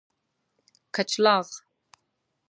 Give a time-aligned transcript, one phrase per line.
[0.95, 1.47] کچلاغ